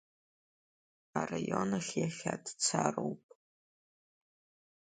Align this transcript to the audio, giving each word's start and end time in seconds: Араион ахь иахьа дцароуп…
Араион 1.19 1.71
ахь 1.77 1.91
иахьа 2.01 2.33
дцароуп… 2.43 3.23